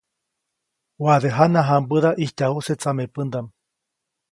Waʼade 1.03 1.29
jana 1.35 1.61
jãmbäda 1.67 2.09
ʼijtyajuse 2.17 2.73
tsamepändaʼm. 2.81 3.47